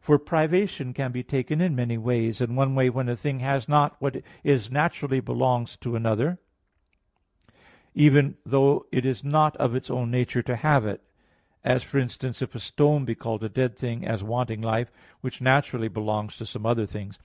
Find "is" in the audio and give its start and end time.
4.42-4.68, 9.06-9.22